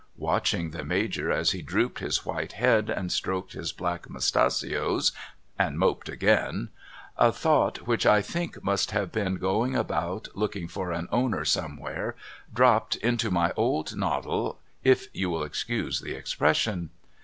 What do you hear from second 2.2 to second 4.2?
white head and stroked his black